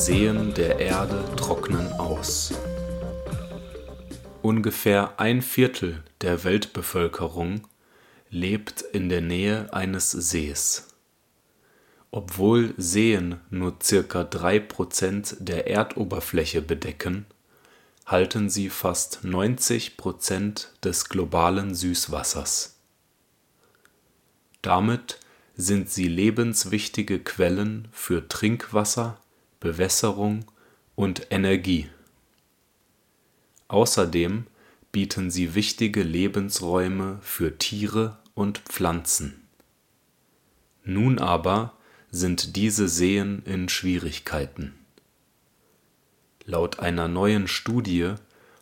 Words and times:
Seen 0.00 0.54
der 0.54 0.78
Erde 0.78 1.22
trocknen 1.36 1.92
aus. 1.92 2.54
Ungefähr 4.40 5.20
ein 5.20 5.42
Viertel 5.42 6.02
der 6.22 6.42
Weltbevölkerung 6.42 7.68
lebt 8.30 8.80
in 8.80 9.10
der 9.10 9.20
Nähe 9.20 9.70
eines 9.74 10.10
Sees. 10.10 10.88
Obwohl 12.10 12.72
Seen 12.78 13.40
nur 13.50 13.76
circa 13.82 14.22
3% 14.22 15.36
der 15.38 15.66
Erdoberfläche 15.66 16.62
bedecken, 16.62 17.26
halten 18.06 18.48
sie 18.48 18.70
fast 18.70 19.18
90% 19.22 20.68
des 20.82 21.10
globalen 21.10 21.74
Süßwassers. 21.74 22.80
Damit 24.62 25.20
sind 25.56 25.90
sie 25.90 26.08
lebenswichtige 26.08 27.18
Quellen 27.18 27.88
für 27.92 28.26
Trinkwasser, 28.28 29.20
Bewässerung 29.60 30.46
und 30.94 31.26
Energie. 31.30 31.88
Außerdem 33.68 34.46
bieten 34.90 35.30
sie 35.30 35.54
wichtige 35.54 36.02
Lebensräume 36.02 37.18
für 37.22 37.58
Tiere 37.58 38.18
und 38.34 38.58
Pflanzen. 38.58 39.46
Nun 40.82 41.18
aber 41.18 41.74
sind 42.10 42.56
diese 42.56 42.88
Seen 42.88 43.42
in 43.44 43.68
Schwierigkeiten. 43.68 44.74
Laut 46.44 46.80
einer 46.80 47.06
neuen 47.06 47.46
Studie 47.46 48.14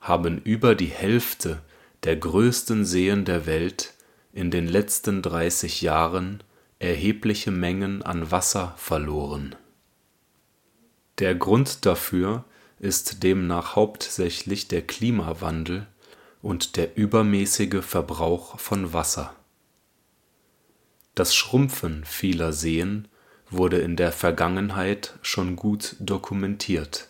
haben 0.00 0.38
über 0.38 0.74
die 0.74 0.86
Hälfte 0.86 1.60
der 2.04 2.16
größten 2.16 2.84
Seen 2.84 3.24
der 3.24 3.46
Welt 3.46 3.94
in 4.32 4.50
den 4.50 4.66
letzten 4.66 5.22
30 5.22 5.82
Jahren 5.82 6.42
erhebliche 6.78 7.50
Mengen 7.50 8.02
an 8.02 8.30
Wasser 8.30 8.74
verloren. 8.76 9.54
Der 11.18 11.34
Grund 11.34 11.86
dafür 11.86 12.44
ist 12.80 13.22
demnach 13.22 13.76
hauptsächlich 13.76 14.68
der 14.68 14.82
Klimawandel 14.82 15.86
und 16.42 16.76
der 16.76 16.96
übermäßige 16.96 17.84
Verbrauch 17.84 18.58
von 18.58 18.92
Wasser. 18.92 19.34
Das 21.14 21.34
Schrumpfen 21.34 22.04
vieler 22.04 22.52
Seen 22.52 23.08
wurde 23.48 23.78
in 23.78 23.96
der 23.96 24.10
Vergangenheit 24.10 25.14
schon 25.22 25.54
gut 25.54 25.96
dokumentiert. 26.00 27.08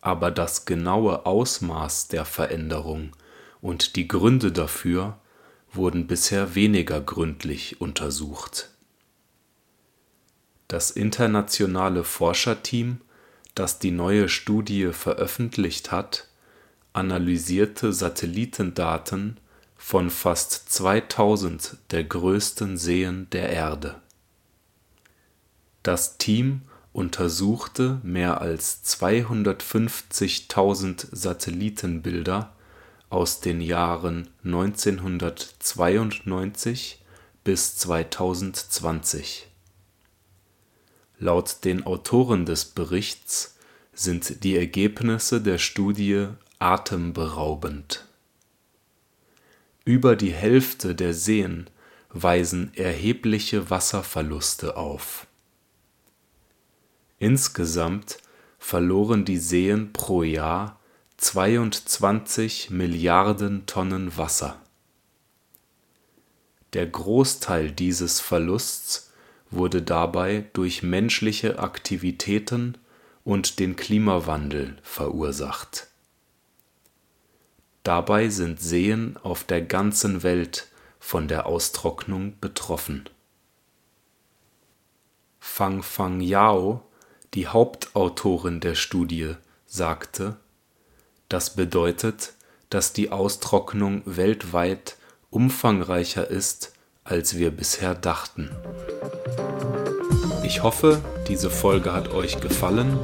Aber 0.00 0.30
das 0.30 0.66
genaue 0.66 1.26
Ausmaß 1.26 2.08
der 2.08 2.24
Veränderung 2.24 3.16
und 3.60 3.96
die 3.96 4.06
Gründe 4.06 4.52
dafür 4.52 5.18
wurden 5.72 6.06
bisher 6.06 6.54
weniger 6.54 7.00
gründlich 7.00 7.80
untersucht. 7.80 8.70
Das 10.68 10.90
internationale 10.90 12.04
Forscherteam, 12.04 13.00
das 13.54 13.78
die 13.78 13.90
neue 13.90 14.28
Studie 14.28 14.92
veröffentlicht 14.92 15.90
hat, 15.90 16.28
analysierte 16.92 17.94
Satellitendaten 17.94 19.38
von 19.76 20.10
fast 20.10 20.70
2000 20.70 21.78
der 21.90 22.04
größten 22.04 22.76
Seen 22.76 23.30
der 23.30 23.48
Erde. 23.48 23.94
Das 25.82 26.18
Team 26.18 26.60
untersuchte 26.92 27.98
mehr 28.02 28.42
als 28.42 28.84
250.000 28.84 31.06
Satellitenbilder 31.12 32.54
aus 33.08 33.40
den 33.40 33.62
Jahren 33.62 34.28
1992 34.44 37.02
bis 37.42 37.78
2020. 37.78 39.47
Laut 41.18 41.64
den 41.64 41.84
Autoren 41.84 42.46
des 42.46 42.64
Berichts 42.64 43.56
sind 43.92 44.44
die 44.44 44.56
Ergebnisse 44.56 45.40
der 45.40 45.58
Studie 45.58 46.28
atemberaubend. 46.60 48.06
Über 49.84 50.14
die 50.14 50.32
Hälfte 50.32 50.94
der 50.94 51.14
Seen 51.14 51.68
weisen 52.10 52.72
erhebliche 52.74 53.70
Wasserverluste 53.70 54.76
auf. 54.76 55.26
Insgesamt 57.18 58.18
verloren 58.58 59.24
die 59.24 59.38
Seen 59.38 59.92
pro 59.92 60.22
Jahr 60.22 60.78
22 61.16 62.70
Milliarden 62.70 63.66
Tonnen 63.66 64.16
Wasser. 64.16 64.60
Der 66.74 66.86
Großteil 66.86 67.72
dieses 67.72 68.20
Verlusts 68.20 69.07
wurde 69.50 69.82
dabei 69.82 70.46
durch 70.52 70.82
menschliche 70.82 71.58
Aktivitäten 71.58 72.76
und 73.24 73.58
den 73.58 73.76
Klimawandel 73.76 74.76
verursacht. 74.82 75.88
Dabei 77.82 78.28
sind 78.28 78.60
Seen 78.60 79.16
auf 79.22 79.44
der 79.44 79.62
ganzen 79.62 80.22
Welt 80.22 80.68
von 81.00 81.28
der 81.28 81.46
Austrocknung 81.46 82.34
betroffen. 82.40 83.08
Fang 85.40 85.82
Fang 85.82 86.20
Yao, 86.20 86.82
die 87.34 87.46
Hauptautorin 87.46 88.60
der 88.60 88.74
Studie, 88.74 89.36
sagte 89.66 90.36
das 91.28 91.54
bedeutet, 91.54 92.32
dass 92.70 92.92
die 92.94 93.10
Austrocknung 93.10 94.02
weltweit 94.06 94.96
umfangreicher 95.30 96.28
ist, 96.28 96.72
als 97.04 97.36
wir 97.36 97.50
bisher 97.50 97.94
dachten. 97.94 98.50
Ich 100.48 100.62
hoffe, 100.62 101.02
diese 101.28 101.50
Folge 101.50 101.92
hat 101.92 102.14
euch 102.14 102.40
gefallen 102.40 102.98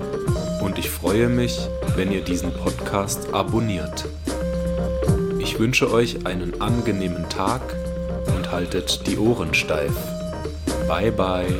und 0.62 0.78
ich 0.78 0.88
freue 0.88 1.28
mich, 1.28 1.59
wenn 1.94 2.10
ihr 2.10 2.22
diesen 2.22 2.50
Podcast 2.55 3.34
abonniert. 3.34 4.06
Ich 5.38 5.59
wünsche 5.59 5.93
euch 5.93 6.25
einen 6.25 6.62
angenehmen 6.62 7.28
Tag 7.28 7.60
und 8.34 8.50
haltet 8.50 9.06
die 9.06 9.19
Ohren 9.19 9.53
steif. 9.53 9.93
Bye 10.88 11.12
bye. 11.12 11.55